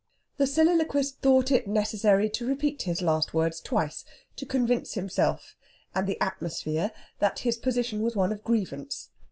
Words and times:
The 0.37 0.47
soliloquist 0.47 1.19
thought 1.19 1.51
it 1.51 1.67
necessary 1.67 2.27
to 2.31 2.47
repeat 2.47 2.81
his 2.81 3.03
last 3.03 3.35
words 3.35 3.59
twice 3.61 4.03
to 4.37 4.47
convince 4.47 4.95
himself 4.95 5.55
and 5.93 6.07
the 6.07 6.19
atmosphere 6.19 6.91
that 7.19 7.37
his 7.45 7.59
position 7.59 8.01
was 8.01 8.15
one 8.15 8.31
of 8.31 8.43
grievance. 8.43 9.09